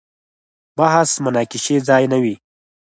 بحث 0.77 1.09
مناقشې 1.25 1.77
ځای 1.87 2.03
نه 2.11 2.17
وي. 2.23 2.35